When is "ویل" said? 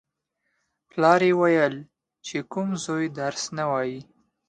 1.39-1.75